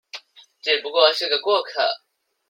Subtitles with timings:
[0.63, 1.87] 只不過是個過客